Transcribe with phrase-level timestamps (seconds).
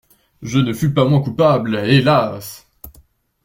[0.41, 2.67] Je ne fus pas moins coupable, hélas!